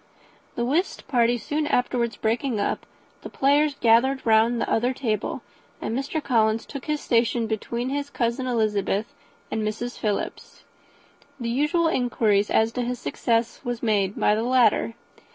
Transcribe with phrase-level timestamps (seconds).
[0.55, 2.87] The whist party soon afterwards breaking up,
[3.21, 5.43] the players gathered round the other table,
[5.79, 6.23] and Mr.
[6.23, 9.13] Collins took his station between his cousin Elizabeth
[9.51, 9.99] and Mrs.
[9.99, 10.63] Philips.
[11.39, 14.95] The usual inquiries as to his success were made by the latter.